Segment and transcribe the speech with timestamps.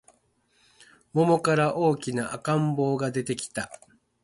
[1.13, 3.69] 桃から大きな赤ん坊が出てきた